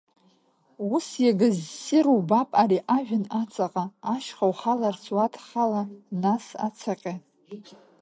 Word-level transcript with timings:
Ус 0.95 1.07
иага 1.25 1.47
ссир 1.69 2.05
убап 2.15 2.49
ари 2.61 2.79
ажәҩан 2.97 3.25
аҵаҟа, 3.41 3.83
ашьха 4.13 4.45
ухаларц 4.51 5.03
уадхала, 5.15 5.83
нас, 6.23 6.45
ацаҟьа! 6.67 7.13